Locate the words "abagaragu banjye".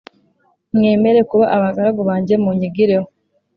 1.55-2.35